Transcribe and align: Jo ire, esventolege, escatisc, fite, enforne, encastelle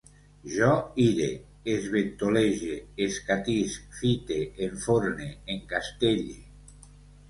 Jo 0.53 0.69
ire, 1.03 1.27
esventolege, 1.73 2.79
escatisc, 3.09 3.87
fite, 4.01 4.43
enforne, 4.71 5.33
encastelle 5.59 6.39